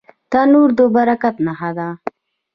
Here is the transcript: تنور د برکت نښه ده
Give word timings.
تنور 0.31 0.69
د 0.77 0.79
برکت 0.95 1.35
نښه 1.45 1.71
ده 1.77 1.89